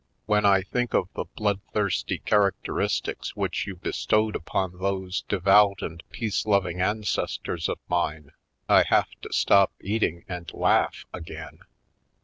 [0.25, 5.83] When I think of the blood thirsty char acteristics which you bestowed upon those devout
[5.83, 8.31] and peace loving ancestors of mine
[8.67, 11.59] I have to stop eating and laugh again."